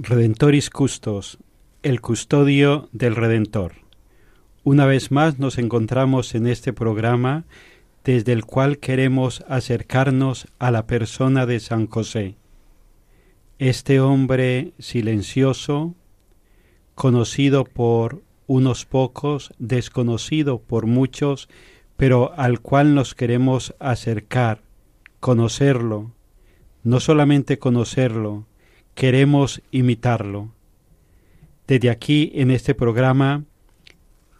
[0.00, 1.38] Redentoris Custos,
[1.82, 3.72] el custodio del Redentor.
[4.62, 7.46] Una vez más nos encontramos en este programa
[8.04, 12.36] desde el cual queremos acercarnos a la persona de San José,
[13.58, 15.96] este hombre silencioso,
[16.94, 21.48] conocido por unos pocos, desconocido por muchos,
[21.96, 24.62] pero al cual nos queremos acercar,
[25.18, 26.12] conocerlo,
[26.84, 28.46] no solamente conocerlo,
[28.98, 30.50] queremos imitarlo.
[31.68, 33.44] Desde aquí en este programa,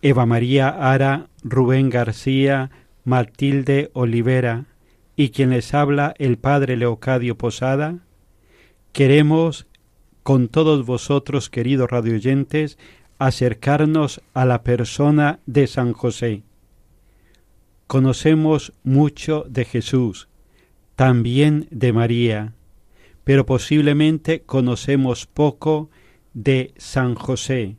[0.03, 2.73] Eva María Ara, Rubén García,
[3.05, 4.67] Matilde Olivera
[5.15, 8.01] y quien les habla el Padre Leocadio Posada,
[8.91, 9.69] queremos
[10.25, 12.79] con todos vosotros, queridos radioyentes,
[13.21, 16.43] acercarnos a la persona de San José.
[17.87, 20.29] Conocemos mucho de Jesús,
[20.97, 22.55] también de María,
[23.29, 25.91] pero posiblemente conocemos poco
[26.33, 27.77] de San José,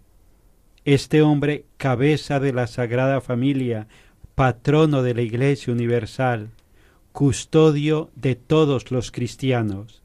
[0.86, 3.88] este hombre cabeza de la Sagrada Familia,
[4.36, 6.52] patrono de la Iglesia Universal,
[7.14, 10.04] custodio de todos los cristianos.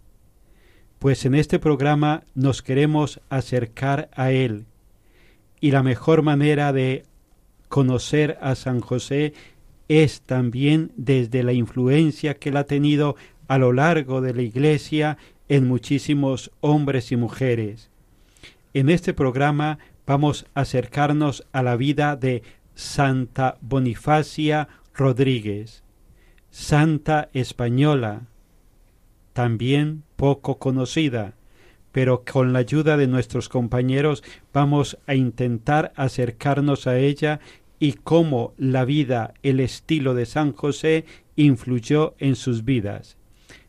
[0.99, 4.65] Pues en este programa nos queremos acercar a Él,
[5.61, 7.05] y la mejor manera de
[7.69, 9.35] conocer a San José
[9.89, 13.17] es también desde la influencia que él ha tenido
[13.49, 15.19] a lo largo de la Iglesia
[15.49, 17.91] en muchísimos hombres y mujeres.
[18.73, 22.43] En este programa vamos a acercarnos a la vida de
[22.75, 25.83] Santa Bonifacia Rodríguez,
[26.51, 28.23] santa española,
[29.33, 31.35] también poco conocida,
[31.93, 37.41] pero con la ayuda de nuestros compañeros vamos a intentar acercarnos a ella
[37.79, 41.05] y cómo la vida, el estilo de San José
[41.37, 43.17] influyó en sus vidas.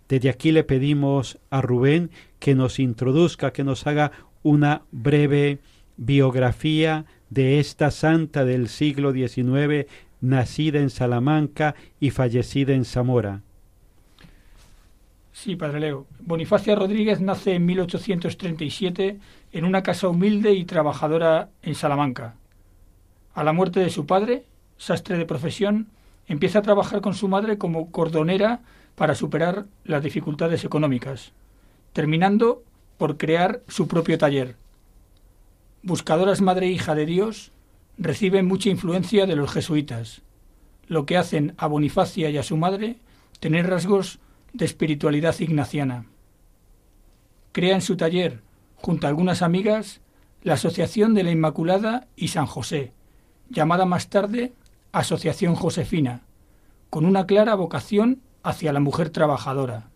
[0.08, 4.12] Desde aquí le pedimos a Rubén que nos introduzca, que nos haga
[4.44, 5.60] una breve
[5.98, 9.88] biografía de esta santa del siglo XIX,
[10.22, 13.42] nacida en Salamanca y fallecida en Zamora.
[15.34, 16.06] Sí, Padre Leo.
[16.20, 19.20] Bonifacia Rodríguez nace en 1837
[19.52, 22.36] en una casa humilde y trabajadora en Salamanca.
[23.34, 24.46] A la muerte de su padre,
[24.78, 25.88] sastre de profesión,
[26.28, 28.62] empieza a trabajar con su madre como cordonera
[28.96, 31.32] para superar las dificultades económicas,
[31.94, 32.64] terminando
[32.98, 34.56] por crear su propio taller.
[35.84, 37.52] Buscadoras madre e hija de Dios,
[37.98, 40.22] reciben mucha influencia de los jesuitas,
[40.88, 42.98] lo que hacen a Bonifacia y a su madre
[43.40, 44.20] tener rasgos
[44.54, 46.06] de espiritualidad ignaciana.
[47.52, 48.42] Crea en su taller,
[48.76, 50.02] junto a algunas amigas,
[50.44, 52.94] la Asociación de la Inmaculada y San José,
[53.50, 54.54] llamada más tarde
[54.92, 56.22] Asociación Josefina,
[56.90, 59.90] con una clara vocación hacia la mujer trabajadora.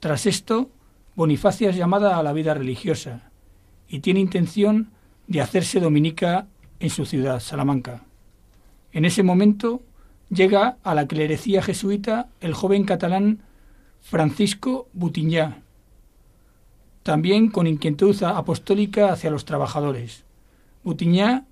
[0.00, 0.70] Tras esto,
[1.14, 3.30] Bonifacia es llamada a la vida religiosa
[3.88, 4.90] y tiene intención
[5.26, 6.46] de hacerse dominica
[6.80, 8.04] en su ciudad, Salamanca.
[8.92, 9.82] En ese momento
[10.30, 13.40] llega a la clerecía jesuita el joven catalán
[14.00, 15.62] Francisco Butiñá,
[17.02, 20.24] también con inquietud apostólica hacia los trabajadores.
[20.84, 21.44] Butiñá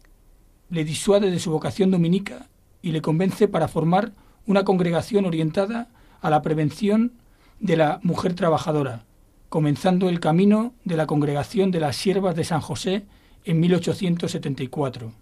[0.71, 2.47] le disuade de su vocación dominica
[2.81, 4.13] y le convence para formar
[4.47, 5.89] una congregación orientada
[6.21, 7.13] a la prevención
[7.61, 9.05] de la mujer trabajadora,
[9.49, 13.05] comenzando el camino de la congregación de las siervas de San José
[13.45, 15.13] en 1874.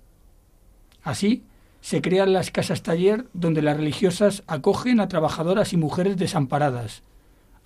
[1.02, 1.44] Así,
[1.80, 7.02] se crean las casas taller donde las religiosas acogen a trabajadoras y mujeres desamparadas,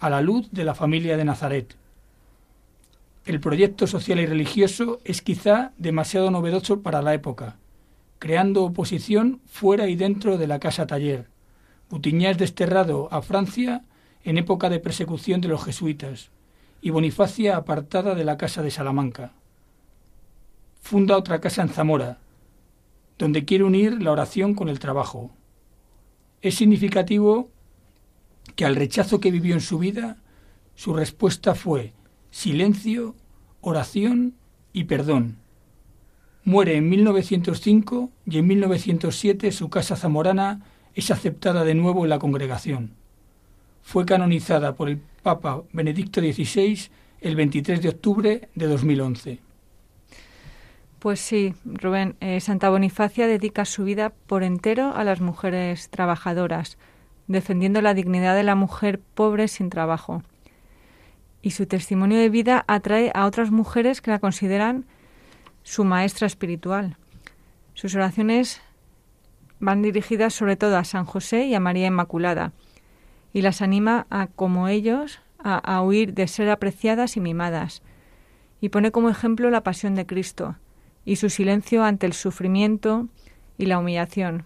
[0.01, 1.77] a la luz de la familia de Nazaret.
[3.25, 7.59] El proyecto social y religioso es quizá demasiado novedoso para la época,
[8.19, 11.29] creando oposición fuera y dentro de la casa taller.
[11.91, 13.85] Butiñá es desterrado a Francia
[14.23, 16.31] en época de persecución de los jesuitas
[16.83, 19.33] y Bonifacia apartada de la casa de Salamanca.
[20.81, 22.19] Funda otra casa en Zamora,
[23.19, 25.31] donde quiere unir la oración con el trabajo.
[26.43, 27.51] Es significativo
[28.55, 30.19] que al rechazo que vivió en su vida,
[30.75, 31.95] su respuesta fue
[32.31, 33.15] silencio,
[33.61, 34.35] oración
[34.73, 35.39] y perdón.
[36.45, 40.65] Muere en 1905 y en 1907 su casa zamorana
[40.99, 42.91] es aceptada de nuevo en la congregación.
[43.83, 46.91] Fue canonizada por el Papa Benedicto XVI
[47.21, 49.39] el 23 de octubre de 2011.
[50.99, 56.79] Pues sí, Rubén, eh, Santa Bonifacia dedica su vida por entero a las mujeres trabajadoras,
[57.29, 60.25] defendiendo la dignidad de la mujer pobre sin trabajo.
[61.43, 64.85] Y su testimonio de vida atrae a otras mujeres que la consideran
[65.63, 66.97] su maestra espiritual.
[67.75, 68.61] Sus oraciones
[69.61, 72.53] van dirigidas sobre todo a San José y a María Inmaculada,
[73.33, 77.83] y las anima a, como ellos, a, huir de ser apreciadas y mimadas,
[78.61, 80.57] y pone como ejemplo la pasión de Cristo
[81.05, 83.09] y su silencio ante el sufrimiento
[83.57, 84.45] y la humillación.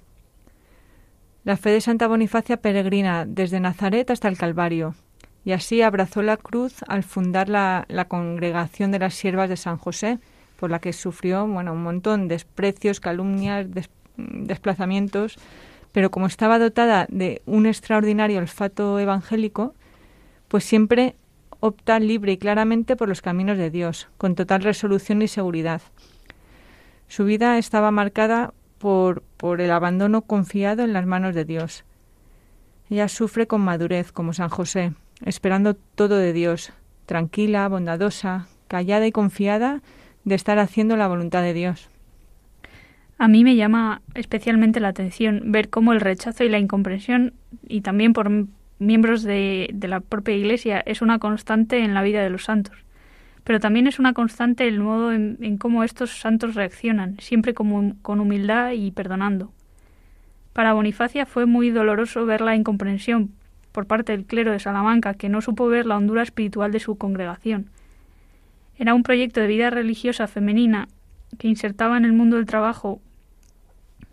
[1.44, 4.94] La fe de Santa Bonifacia peregrina desde Nazaret hasta el Calvario,
[5.44, 9.76] y así abrazó la cruz al fundar la, la congregación de las siervas de San
[9.76, 10.20] José,
[10.60, 15.36] por la que sufrió bueno, un montón de desprecios, calumnias, des, desplazamientos,
[15.92, 19.74] pero como estaba dotada de un extraordinario olfato evangélico,
[20.48, 21.14] pues siempre
[21.60, 25.82] opta libre y claramente por los caminos de Dios, con total resolución y seguridad.
[27.08, 31.84] Su vida estaba marcada por, por el abandono confiado en las manos de Dios.
[32.90, 34.92] Ella sufre con madurez, como San José,
[35.24, 36.72] esperando todo de Dios,
[37.06, 39.82] tranquila, bondadosa, callada y confiada
[40.24, 41.91] de estar haciendo la voluntad de Dios.
[43.22, 47.34] A mí me llama especialmente la atención ver cómo el rechazo y la incomprensión,
[47.68, 48.28] y también por
[48.80, 52.76] miembros de, la propia Iglesia, es una constante en la vida de los santos.
[53.44, 57.94] Pero también es una constante el modo en, en cómo estos santos reaccionan, siempre como,
[58.02, 59.52] con humildad y perdonando.
[60.52, 63.30] Para Bonifacia fue muy doloroso ver la incomprensión
[63.70, 66.98] por parte del clero de Salamanca, que no supo ver la hondura espiritual de su
[66.98, 67.70] congregación,
[68.76, 70.88] era un proyecto de vida religiosa femenina
[71.38, 73.00] que insertaba en el mundo del trabajo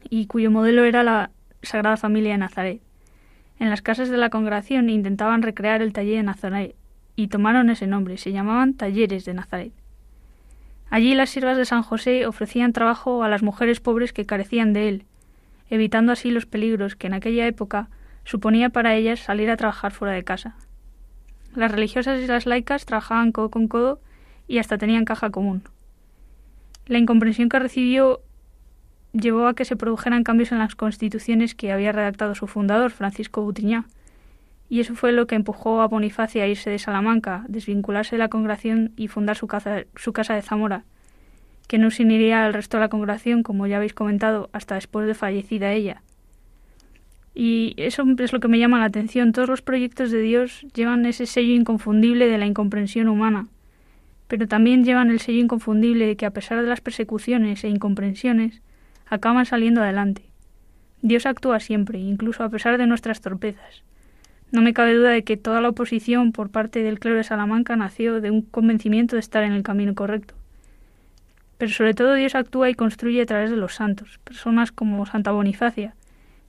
[0.10, 1.32] y cuyo modelo era la
[1.62, 2.82] Sagrada Familia de Nazaret.
[3.60, 6.76] En las casas de la congregación intentaban recrear el taller de Nazaret
[7.16, 9.74] y tomaron ese nombre, se llamaban Talleres de Nazaret.
[10.90, 14.90] Allí las siervas de San José ofrecían trabajo a las mujeres pobres que carecían de
[14.90, 15.04] él,
[15.70, 17.90] evitando así los peligros que en aquella época
[18.24, 20.56] suponía para ellas salir a trabajar fuera de casa.
[21.56, 24.00] Las religiosas y las laicas trabajaban codo con codo
[24.48, 25.64] y hasta tenían caja común.
[26.88, 28.22] La incomprensión que recibió
[29.14, 33.42] llevó a que se produjeran cambios en las constituciones que había redactado su fundador, Francisco
[33.42, 33.86] Butiñá,
[34.70, 38.30] y eso fue lo que empujó a Bonifacia a irse de Salamanca, desvincularse de la
[38.30, 40.84] congregación y fundar su casa, su casa de Zamora,
[41.68, 45.08] que no se uniría al resto de la congregación, como ya habéis comentado, hasta después
[45.08, 46.04] de fallecida ella.
[47.34, 49.32] Y eso es lo que me llama la atención.
[49.32, 53.48] Todos los proyectos de Dios llevan ese sello inconfundible de la incomprensión humana,
[54.28, 58.62] pero también llevan el sello inconfundible de que a pesar de las persecuciones e incomprensiones,
[59.10, 60.24] acaban saliendo adelante.
[61.02, 63.84] Dios actúa siempre, incluso a pesar de nuestras torpezas.
[64.52, 67.76] No me cabe duda de que toda la oposición por parte del clero de Salamanca
[67.76, 70.34] nació de un convencimiento de estar en el camino correcto.
[71.58, 75.32] Pero sobre todo Dios actúa y construye a través de los santos, personas como Santa
[75.32, 75.94] Bonifacia,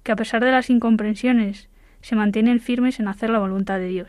[0.02, 1.68] que a pesar de las incomprensiones
[2.00, 4.08] se mantienen firmes en hacer la voluntad de Dios.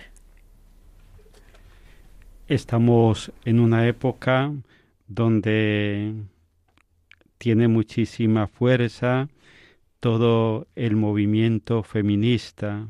[2.47, 4.51] Estamos en una época
[5.07, 6.13] donde
[7.41, 9.27] tiene muchísima fuerza
[9.99, 12.87] todo el movimiento feminista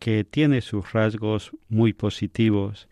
[0.00, 2.88] que tiene sus rasgos muy positivos,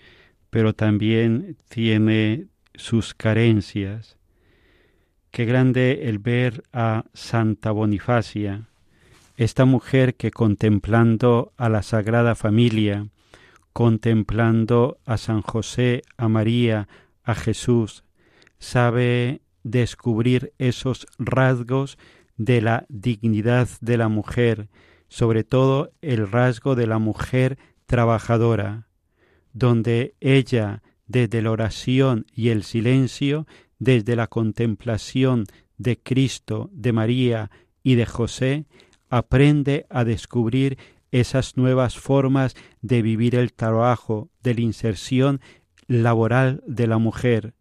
[0.48, 2.46] pero también tiene
[2.76, 4.16] sus carencias.
[5.32, 8.68] Qué grande el ver a Santa Bonifacia,
[9.36, 13.08] esta mujer que contemplando a la Sagrada Familia,
[13.72, 16.86] contemplando a San José, a María,
[17.24, 18.04] a Jesús,
[18.60, 21.98] sabe descubrir esos rasgos
[22.36, 24.68] de la dignidad de la mujer,
[25.08, 28.86] sobre todo el rasgo de la mujer trabajadora,
[29.52, 33.46] donde ella, desde la oración y el silencio,
[33.78, 35.44] desde la contemplación
[35.76, 37.50] de Cristo, de María
[37.82, 38.66] y de José,
[39.08, 40.78] aprende a descubrir
[41.10, 45.40] esas nuevas formas de vivir el trabajo, de la inserción
[45.88, 47.54] laboral de la mujer,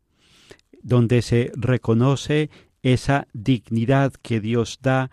[0.81, 2.49] donde se reconoce
[2.81, 5.11] esa dignidad que Dios da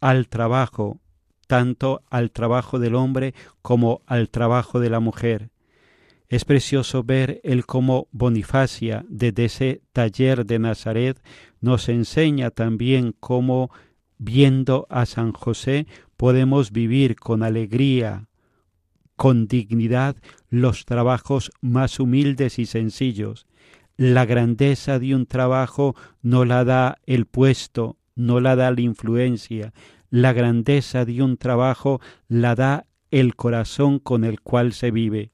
[0.00, 1.00] al trabajo,
[1.46, 5.50] tanto al trabajo del hombre como al trabajo de la mujer.
[6.28, 11.22] Es precioso ver el cómo Bonifacia, desde ese taller de Nazaret,
[11.60, 13.70] nos enseña también cómo,
[14.18, 15.86] viendo a San José,
[16.18, 18.28] podemos vivir con alegría,
[19.16, 20.16] con dignidad,
[20.50, 23.47] los trabajos más humildes y sencillos,
[23.98, 29.74] la grandeza de un trabajo no la da el puesto, no la da la influencia.
[30.08, 35.32] La grandeza de un trabajo la da el corazón con el cual se vive.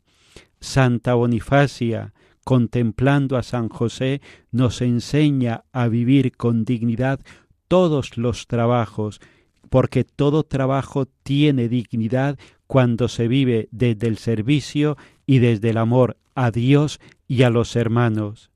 [0.60, 7.20] Santa Bonifacia, contemplando a San José, nos enseña a vivir con dignidad
[7.68, 9.20] todos los trabajos,
[9.68, 16.16] porque todo trabajo tiene dignidad cuando se vive desde el servicio y desde el amor
[16.34, 18.53] a Dios y a los hermanos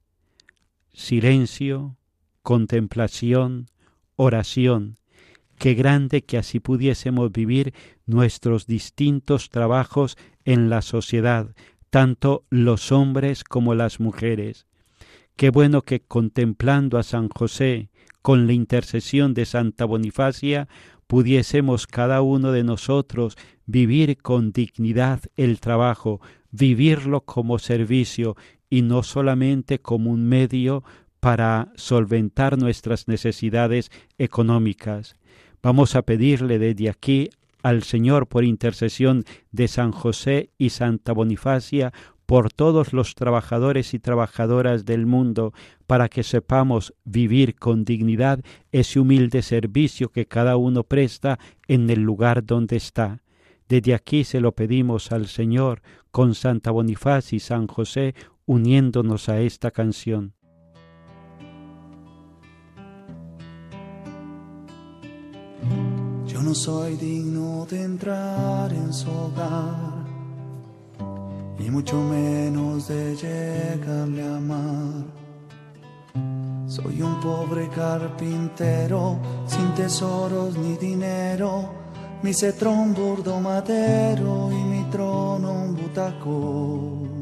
[0.93, 1.97] silencio,
[2.43, 3.67] contemplación,
[4.17, 4.97] oración.
[5.59, 7.75] Qué grande que así pudiésemos vivir
[8.07, 11.55] nuestros distintos trabajos en la sociedad,
[11.91, 14.67] tanto los hombres como las mujeres.
[15.37, 17.91] Qué bueno que contemplando a San José,
[18.23, 20.69] con la intercesión de Santa Bonifacia,
[21.07, 28.37] pudiésemos cada uno de nosotros vivir con dignidad el trabajo, vivirlo como servicio
[28.71, 30.85] y no solamente como un medio
[31.21, 35.17] para solventar nuestras necesidades económicas.
[35.63, 37.31] Vamos a pedirle desde aquí
[37.63, 41.93] al Señor por intercesión de San José y Santa Bonifacia
[42.29, 45.55] por todos los trabajadores y trabajadoras del mundo,
[45.87, 52.03] para que sepamos vivir con dignidad ese humilde servicio que cada uno presta en el
[52.03, 53.23] lugar donde está.
[53.67, 58.15] Desde aquí se lo pedimos al Señor con Santa Bonifacia y San José,
[58.49, 60.35] uniéndonos a esta canción.
[66.27, 70.07] Yo no soy digno de entrar en su hogar,
[71.59, 75.05] y mucho menos de llegarle a amar.
[76.67, 81.69] Soy un pobre carpintero, sin tesoros ni dinero,
[82.23, 87.18] mi cetrón burdo madero y mi trono un butaco.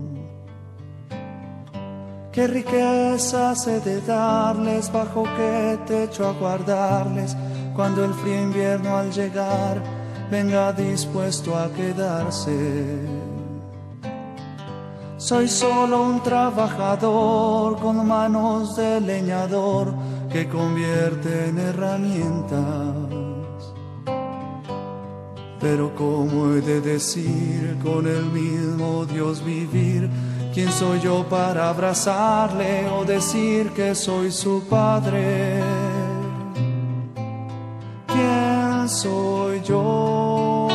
[2.36, 7.34] Qué riqueza he de darles, bajo qué techo a guardarles,
[7.74, 9.82] cuando el frío invierno al llegar
[10.30, 12.98] venga dispuesto a quedarse.
[15.16, 19.94] Soy solo un trabajador con manos de leñador
[20.30, 22.94] que convierte en herramientas.
[25.58, 30.10] Pero ¿cómo he de decir con el mismo Dios vivir?
[30.56, 35.62] ¿Quién soy yo para abrazarle o decir que soy su padre?
[38.06, 40.68] ¿Quién soy yo?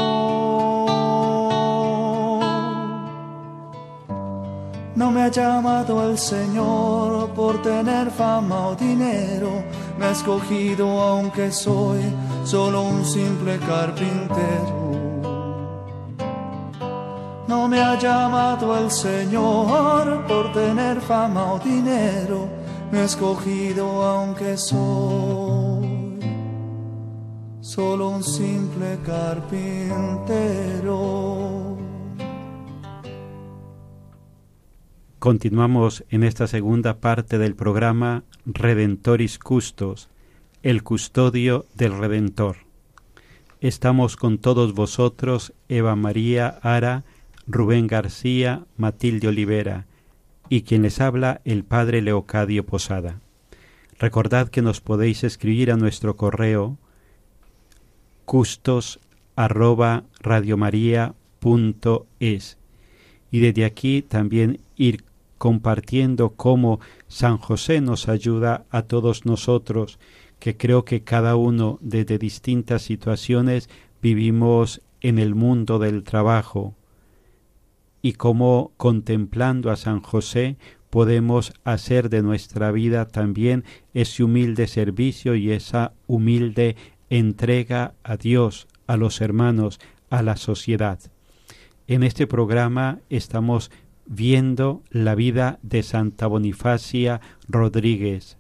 [4.94, 9.64] No me ha llamado el Señor por tener fama o dinero,
[9.98, 12.02] me ha escogido aunque soy
[12.44, 14.81] solo un simple carpintero.
[17.52, 22.48] No me ha llamado el Señor por tener fama o dinero,
[22.90, 26.18] me ha escogido aunque soy
[27.60, 30.30] solo un simple carpintero.
[35.20, 40.08] Continuamos en esta segunda parte del programa Redentoris Custos,
[40.64, 42.56] el custodio del Redentor.
[43.60, 47.04] Estamos con todos vosotros, Eva María Ara,
[47.48, 49.88] Rubén García, Matilde Olivera
[50.50, 53.22] y quien les habla el Padre Leocadio Posada.
[54.00, 56.78] Recordad que nos podéis escribir a nuestro correo
[58.26, 59.00] custos
[59.36, 60.04] arroba
[62.20, 62.58] es
[63.32, 65.04] y desde aquí también ir
[65.38, 69.98] compartiendo cómo San José nos ayuda a todos nosotros,
[70.40, 73.70] que creo que cada uno desde distintas situaciones
[74.02, 76.76] vivimos en el mundo del trabajo,
[78.02, 80.58] y cómo contemplando a San José
[80.90, 86.76] podemos hacer de nuestra vida también ese humilde servicio y esa humilde
[87.10, 89.80] entrega a Dios, a los hermanos,
[90.10, 91.00] a la sociedad.
[91.88, 93.72] En este programa estamos
[94.06, 98.38] viendo la vida de Santa Bonifacia Rodríguez,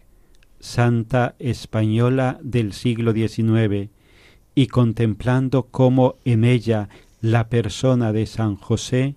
[0.59, 3.89] santa española del siglo XIX,
[4.53, 6.89] y contemplando cómo en ella
[7.21, 9.15] la persona de San José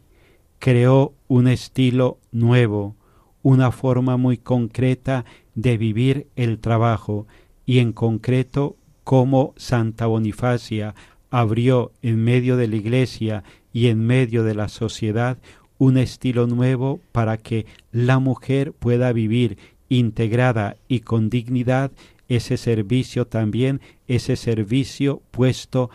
[0.65, 2.97] creó un estilo nuevo,
[3.43, 7.27] una forma muy concreta de vivir el trabajo
[7.67, 10.95] y en concreto cómo Santa Bonifacia
[11.29, 13.45] abrió en medio de la Iglesia
[13.75, 15.37] y en medio de la sociedad
[15.77, 19.59] un estilo nuevo para que la mujer pueda vivir
[19.91, 21.93] integrada y con dignidad
[22.31, 25.91] ese servicio también, ese servicio puesto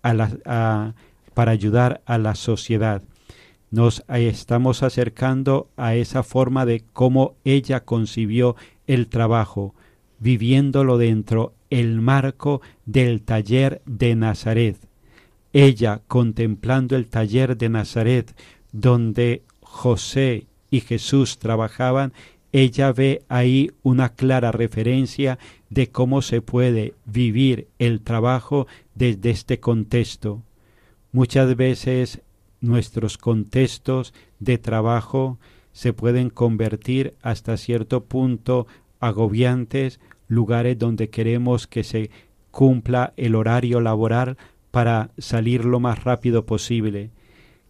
[0.00, 0.94] a la,
[1.34, 3.02] para ayudar a la sociedad
[3.70, 8.56] nos estamos acercando a esa forma de cómo ella concibió
[8.86, 9.74] el trabajo,
[10.18, 14.76] viviéndolo dentro el marco del taller de Nazaret.
[15.52, 18.34] Ella contemplando el taller de Nazaret,
[18.72, 22.12] donde José y Jesús trabajaban,
[22.52, 29.60] ella ve ahí una clara referencia de cómo se puede vivir el trabajo desde este
[29.60, 30.42] contexto.
[31.12, 32.20] Muchas veces
[32.60, 35.38] nuestros contextos de trabajo
[35.72, 38.66] se pueden convertir hasta cierto punto
[39.00, 42.10] agobiantes, lugares donde queremos que se
[42.50, 44.36] cumpla el horario laboral
[44.70, 47.10] para salir lo más rápido posible.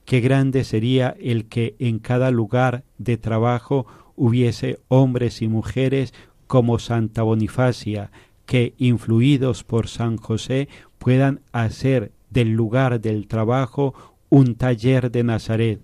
[0.04, 6.14] Qué grande sería el que en cada lugar de trabajo hubiese hombres y mujeres
[6.46, 8.10] como Santa Bonifacia,
[8.46, 10.68] que, influidos por San José,
[10.98, 13.94] puedan hacer del lugar del trabajo
[14.30, 15.80] un taller de Nazaret.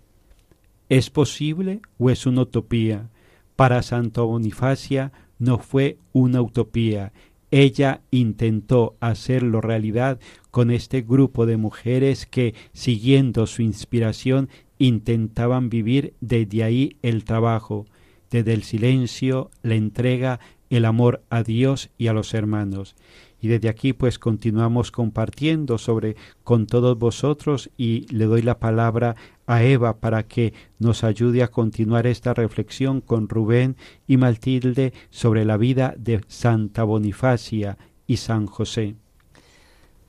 [0.89, 3.09] ¿Es posible o es una utopía?
[3.57, 7.13] Para Santa Bonifacia no fue una utopía.
[7.51, 10.19] Ella intentó hacerlo realidad
[10.51, 17.87] con este grupo de mujeres que, siguiendo su inspiración, intentaban vivir desde ahí el trabajo,
[18.31, 22.97] desde el silencio, la entrega, el amor a Dios y a los hermanos.
[23.45, 29.17] Y desde aquí pues continuamos compartiendo sobre con todos vosotros y le doy la palabra
[29.47, 33.77] a Eva para que nos ayude a continuar esta reflexión con Rubén
[34.07, 37.77] y Matilde sobre la vida de Santa Bonifacia
[38.07, 38.95] y San José.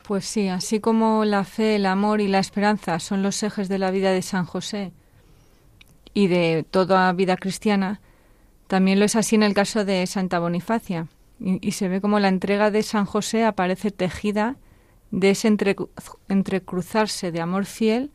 [0.08, 3.80] Pues sí, así como la fe, el amor y la esperanza son los ejes de
[3.80, 4.93] la vida de San José
[6.13, 8.00] y de toda vida cristiana,
[8.67, 11.10] también lo es así en el caso de Santa Bonifacia.
[11.39, 14.56] Y, se ve como la entrega de San José aparece tejida
[15.12, 15.50] de ese
[16.30, 18.12] entrecruzarse de amor fiel,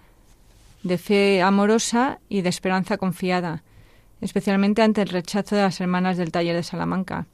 [0.82, 3.62] de fe amorosa y de esperanza confiada,
[4.20, 7.26] especialmente ante el rechazo de las hermanas del taller de Salamanca.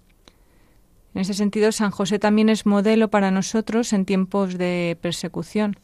[1.15, 5.79] En ese sentido, San José también es modelo para nosotros en tiempos de persecución.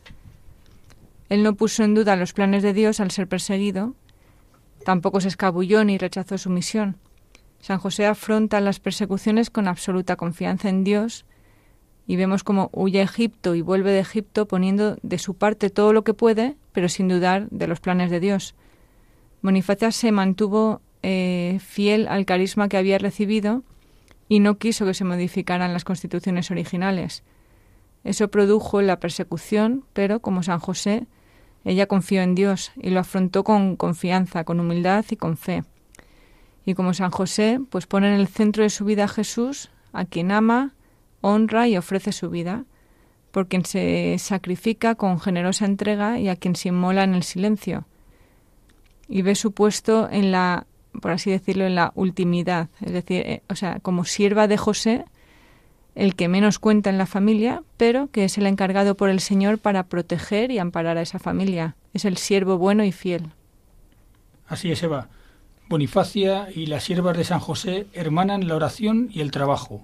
[1.28, 3.94] Él no puso en duda los planes de Dios al ser perseguido,
[4.84, 6.98] tampoco se escabulló ni rechazó su misión.
[7.62, 11.24] San José afronta las persecuciones con absoluta confianza en Dios
[12.08, 15.92] y vemos cómo huye a Egipto y vuelve de Egipto poniendo de su parte todo
[15.92, 18.56] lo que puede, pero sin dudar de los planes de Dios.
[19.42, 23.62] Bonifacia se mantuvo eh, fiel al carisma que había recibido
[24.28, 27.22] y no quiso que se modificaran las constituciones originales.
[28.02, 31.06] Eso produjo la persecución, pero como San José,
[31.64, 35.62] ella confió en Dios y lo afrontó con confianza, con humildad y con fe.
[36.64, 40.04] Y como San José, pues pone en el centro de su vida a Jesús, a
[40.04, 40.74] quien ama,
[41.20, 42.64] honra y ofrece su vida,
[43.30, 47.86] por quien se sacrifica con generosa entrega y a quien se inmola en el silencio.
[49.08, 50.66] Y ve su puesto en la,
[51.00, 55.04] por así decirlo, en la ultimidad, es decir, eh, o sea, como sierva de José,
[55.94, 59.58] el que menos cuenta en la familia, pero que es el encargado por el Señor
[59.58, 61.76] para proteger y amparar a esa familia.
[61.92, 63.30] Es el siervo bueno y fiel.
[64.46, 65.08] Así es, Eva.
[65.72, 69.80] Bonifacia y las siervas de San José hermanan la oración y el trabajo,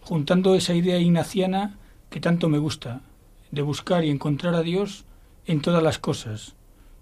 [0.00, 1.78] juntando esa idea ignaciana
[2.10, 3.02] que tanto me gusta,
[3.52, 5.04] de buscar y encontrar a Dios
[5.46, 6.56] en todas las cosas,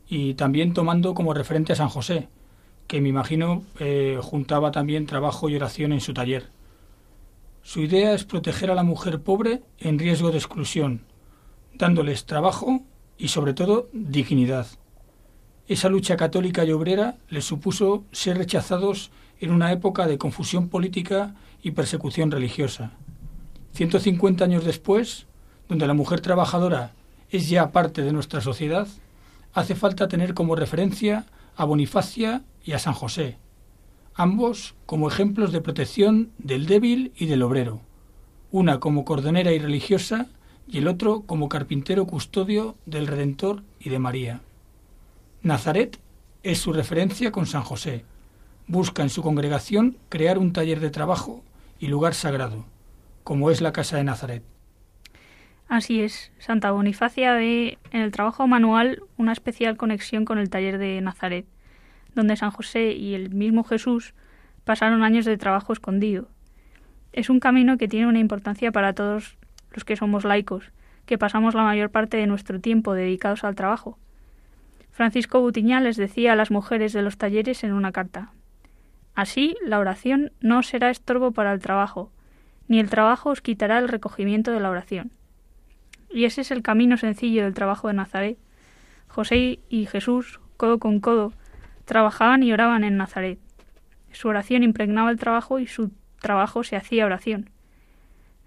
[0.07, 2.29] y también tomando como referente a San José,
[2.89, 6.51] que me imagino eh, juntaba también trabajo y oración en su taller.
[7.63, 11.07] Su idea es proteger a la mujer pobre en riesgo de exclusión,
[11.73, 12.83] dándoles trabajo
[13.17, 14.67] y sobre todo dignidad.
[15.67, 21.35] Esa lucha católica y obrera les supuso ser rechazados en una época de confusión política
[21.63, 22.93] y persecución religiosa.
[23.73, 25.27] 150 años después,
[25.69, 26.93] donde la mujer trabajadora
[27.31, 28.87] es ya parte de nuestra sociedad,
[29.55, 33.39] hace falta tener como referencia a Bonifacia y a San José,
[34.15, 37.81] ambos como ejemplos de protección del débil y del obrero,
[38.51, 40.27] una como cordonera y religiosa
[40.69, 44.41] y el otro como carpintero custodio del Redentor y de María.
[45.45, 45.99] Nazaret
[46.43, 48.07] es su referencia con San José.
[48.67, 51.45] Busca en su congregación crear un taller de trabajo
[51.79, 52.65] y lugar sagrado,
[53.25, 54.43] como es la Casa de Nazaret.
[55.69, 60.79] Así es, Santa Bonifacia ve en el trabajo manual una especial conexión con el taller
[60.79, 61.45] de Nazaret,
[62.15, 64.15] donde San José y el mismo Jesús
[64.65, 66.27] pasaron años de trabajo escondido.
[67.13, 69.37] Es un camino que tiene una importancia para todos
[69.73, 70.73] los que somos laicos,
[71.05, 73.99] que pasamos la mayor parte de nuestro tiempo dedicados al trabajo.
[74.95, 78.31] Francisco Butiñá les decía a las mujeres de los talleres en una carta
[79.17, 82.13] Así, la oración no será estorbo para el trabajo,
[82.69, 85.11] ni el trabajo os quitará el recogimiento de la oración.
[86.11, 88.39] Y ese es el camino sencillo del trabajo de Nazaret.
[89.09, 91.33] José y Jesús, codo con codo,
[91.87, 93.41] trabajaban y oraban en Nazaret.
[94.13, 97.51] Su oración impregnaba el trabajo y su trabajo se hacía oración.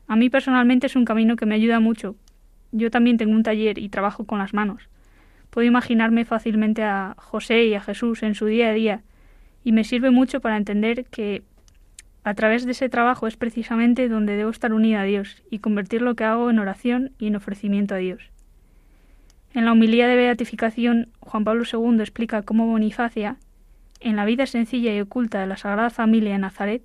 [0.08, 2.16] A mí personalmente es un camino que me ayuda mucho.
[2.72, 4.88] Yo también tengo un taller y trabajo con las manos.
[5.58, 9.02] Puedo imaginarme fácilmente a José y a Jesús en su día a día
[9.64, 11.42] y me sirve mucho para entender que
[12.24, 16.04] a través de ese trabajo es precisamente donde debo estar unida a Dios y convertir
[16.04, 18.30] lo que hago en oración y en ofrecimiento a Dios.
[19.52, 23.38] En la humilía de beatificación, Juan Pablo II explica cómo Bonifacia,
[24.00, 26.84] en la vida sencilla y oculta de la Sagrada Familia de Nazaret,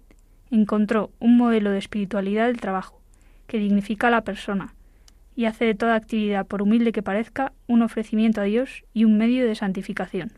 [0.50, 3.02] encontró un modelo de espiritualidad del trabajo,
[3.46, 4.72] que dignifica a la persona
[5.34, 9.16] y hace de toda actividad, por humilde que parezca, un ofrecimiento a Dios y un
[9.18, 10.32] medio de santificación.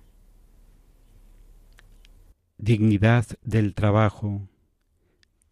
[2.58, 4.48] Dignidad del trabajo.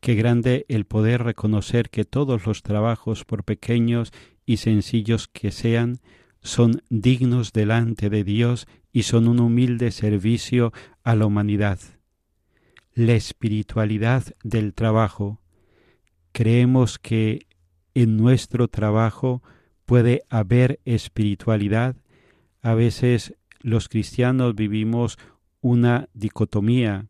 [0.01, 4.13] Qué grande el poder reconocer que todos los trabajos, por pequeños
[4.47, 6.01] y sencillos que sean,
[6.41, 10.73] son dignos delante de Dios y son un humilde servicio
[11.05, 11.79] a la humanidad.
[12.95, 15.41] La espiritualidad del trabajo.
[16.33, 17.47] Creemos que
[17.95, 19.43] en nuestro trabajo
[19.87, 21.97] puede haber espiritualidad.
[22.63, 25.19] A veces los cristianos vivimos
[25.61, 27.07] una dicotomía.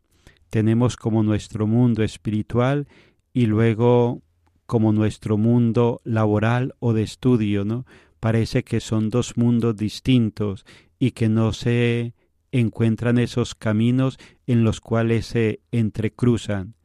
[0.49, 2.87] Tenemos como nuestro mundo espiritual
[3.33, 4.21] y luego
[4.65, 7.85] como nuestro mundo laboral o de estudio, ¿no?
[8.19, 10.65] Parece que son dos mundos distintos
[10.99, 12.13] y que no se
[12.51, 14.17] encuentran esos caminos
[14.47, 16.75] en los cuales se entrecruzan.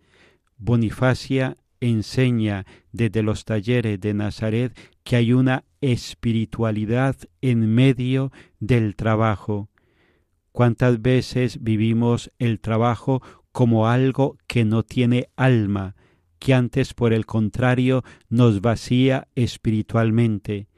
[0.57, 9.69] Bonifacia enseña desde los talleres de Nazaret que hay una espiritualidad en medio del trabajo.
[10.53, 15.95] ¿Cuántas veces vivimos el trabajo como algo que no tiene alma,
[16.39, 20.69] que antes por el contrario nos vacía espiritualmente?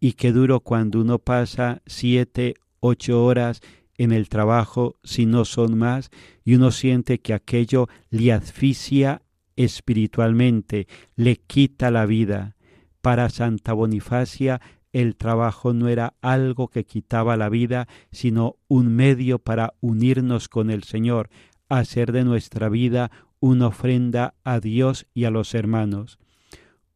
[0.00, 3.60] Y qué duro cuando uno pasa siete, ocho horas
[3.98, 6.10] en el trabajo, si no son más,
[6.44, 9.22] y uno siente que aquello le asfixia
[9.56, 12.56] espiritualmente, le quita la vida.
[13.00, 14.60] Para Santa Bonifacia
[14.92, 20.70] el trabajo no era algo que quitaba la vida, sino un medio para unirnos con
[20.70, 21.28] el Señor,
[21.68, 26.18] hacer de nuestra vida una ofrenda a Dios y a los hermanos.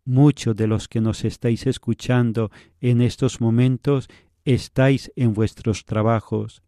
[0.07, 4.09] Muchos de los que nos estáis escuchando en estos momentos
[4.47, 6.63] estáis en vuestros trabajos,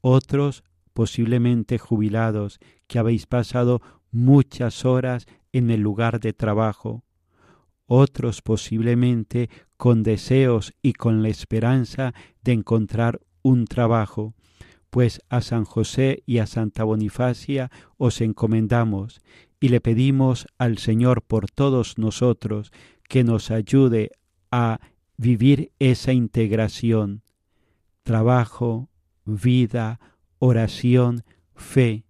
[0.00, 7.04] otros posiblemente jubilados, que habéis pasado muchas horas en el lugar de trabajo,
[7.86, 14.34] otros posiblemente con deseos y con la esperanza de encontrar un trabajo,
[14.90, 19.20] pues a San José y a Santa Bonifacia os encomendamos
[19.60, 22.72] y le pedimos al Señor por todos nosotros
[23.08, 24.10] que nos ayude
[24.50, 24.80] a
[25.16, 27.22] vivir esa integración,
[28.02, 28.88] trabajo,
[29.24, 30.00] vida,
[30.38, 32.04] oración, fe,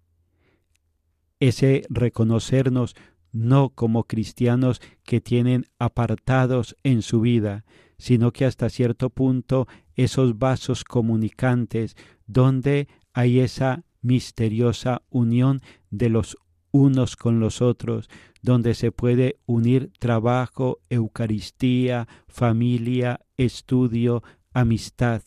[1.39, 2.95] ese reconocernos
[3.31, 7.65] no como cristianos que tienen apartados en su vida,
[7.97, 16.37] sino que hasta cierto punto esos vasos comunicantes donde hay esa misteriosa unión de los
[16.71, 18.09] unos con los otros,
[18.41, 24.23] donde se puede unir trabajo, Eucaristía, familia, estudio,
[24.53, 25.21] amistad.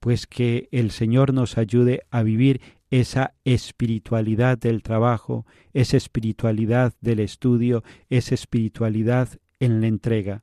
[0.00, 7.20] Pues que el Señor nos ayude a vivir esa espiritualidad del trabajo, esa espiritualidad del
[7.20, 9.28] estudio, esa espiritualidad
[9.60, 10.42] en la entrega.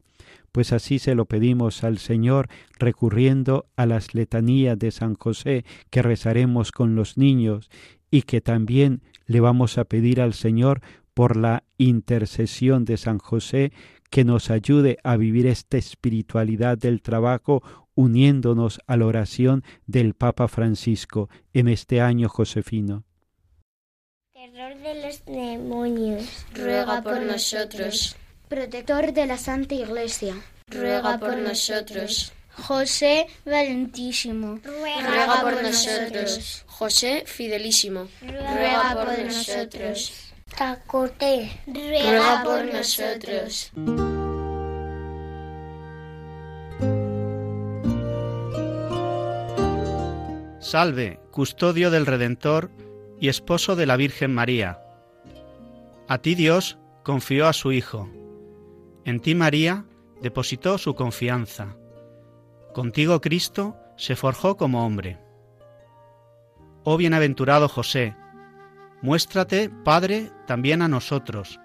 [0.51, 6.01] Pues así se lo pedimos al Señor recurriendo a las letanías de San José que
[6.01, 7.69] rezaremos con los niños
[8.12, 10.82] y que también le vamos a pedir al Señor
[11.13, 13.71] por la intercesión de San José
[14.10, 17.63] que nos ayude a vivir esta espiritualidad del trabajo
[17.95, 23.03] uniéndonos a la oración del Papa Francisco en este año josefino.
[24.34, 26.45] Terror de los demonios.
[26.53, 28.15] Ruega por nosotros.
[28.49, 30.36] Protector de la Santa Iglesia.
[30.67, 32.34] Ruega por nosotros.
[32.56, 34.60] José Valentísimo.
[34.63, 36.63] Ruega por nosotros.
[36.67, 38.08] José Fidelísimo.
[38.21, 40.34] Ruega por nosotros.
[40.58, 41.51] Tacote.
[41.67, 43.71] Ruega por nosotros.
[50.74, 52.72] Salve, custodio del Redentor
[53.22, 54.82] y esposo de la Virgen María.
[56.08, 58.10] A ti Dios confió a su Hijo.
[59.06, 59.86] En ti María
[60.20, 61.78] depositó su confianza.
[62.74, 65.20] Contigo Cristo se forjó como hombre.
[66.84, 68.16] Oh bienaventurado José,
[69.04, 71.60] muéstrate, Padre, también a nosotros,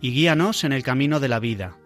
[0.00, 1.76] y guíanos en el camino de la vida.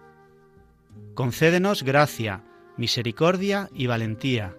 [1.15, 2.45] Concédenos gracia,
[2.77, 4.55] misericordia y valentía,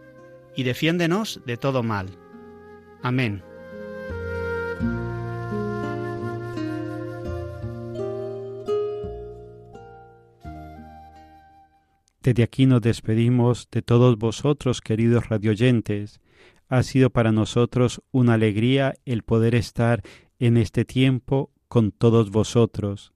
[0.56, 2.08] y defiéndenos de todo mal.
[3.02, 3.44] Amén.
[12.22, 16.22] Desde aquí nos despedimos de todos vosotros, queridos radioyentes.
[16.70, 20.02] Ha sido para nosotros una alegría el poder estar
[20.40, 23.12] en este tiempo con todos vosotros.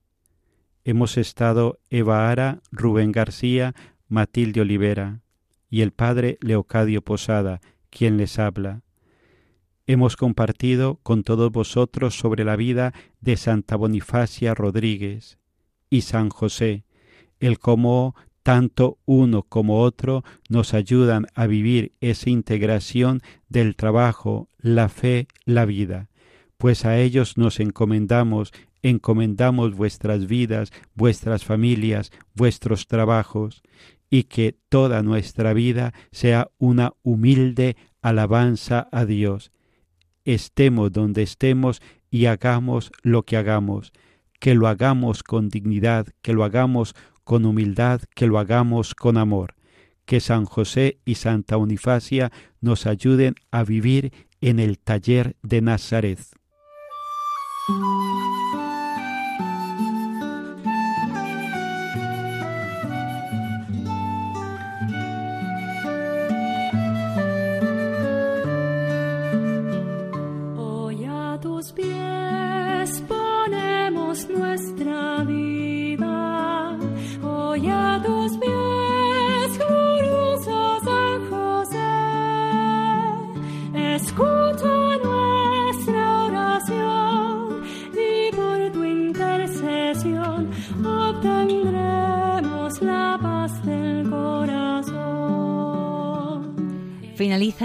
[0.83, 3.73] Hemos estado Eva Ara, Rubén García,
[4.09, 5.21] Matilde Olivera
[5.69, 8.81] y el padre Leocadio Posada, quien les habla.
[9.85, 15.39] Hemos compartido con todos vosotros sobre la vida de Santa Bonifacia Rodríguez
[15.89, 16.83] y San José,
[17.39, 24.87] el cómo tanto uno como otro nos ayudan a vivir esa integración del trabajo, la
[24.87, 26.09] fe, la vida,
[26.57, 28.53] pues a ellos nos encomendamos,
[28.83, 33.63] encomendamos vuestras vidas, vuestras familias, vuestros trabajos,
[34.09, 39.51] y que toda nuestra vida sea una humilde alabanza a Dios.
[40.23, 43.91] Estemos donde estemos y hagamos lo que hagamos,
[44.39, 49.55] que lo hagamos con dignidad, que lo hagamos con humildad, que lo hagamos con amor.
[50.05, 56.19] Que San José y Santa Bonifacia nos ayuden a vivir en el taller de Nazaret.